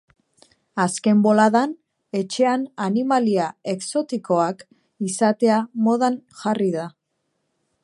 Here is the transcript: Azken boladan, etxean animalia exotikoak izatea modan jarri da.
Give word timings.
Azken 0.83 1.19
boladan, 1.25 1.75
etxean 2.21 2.63
animalia 2.87 3.51
exotikoak 3.75 4.65
izatea 5.11 5.61
modan 5.89 6.21
jarri 6.43 6.75
da. 6.81 6.91